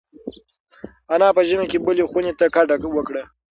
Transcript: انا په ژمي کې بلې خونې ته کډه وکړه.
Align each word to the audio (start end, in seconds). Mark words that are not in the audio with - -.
انا 1.13 1.27
په 1.35 1.41
ژمي 1.49 1.65
کې 1.71 1.77
بلې 1.85 2.03
خونې 2.09 2.33
ته 2.39 2.45
کډه 2.55 2.75
وکړه. 2.95 3.23